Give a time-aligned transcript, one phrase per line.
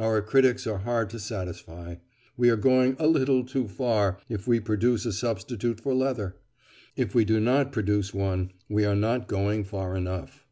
[0.00, 1.94] Our critics are hard to satisfy.
[2.36, 6.34] We are going "a little too far" if we produce a substitute for leather;
[6.96, 10.44] if we do not produce one, we are not going far enough.